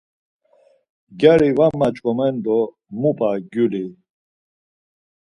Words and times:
Gyari 1.19 1.49
var 1.57 1.73
maç̌ǩomen 1.79 2.35
do 2.43 2.57
mu 2.99 3.11
p̌a 3.17 3.29
gyuli! 3.51 3.85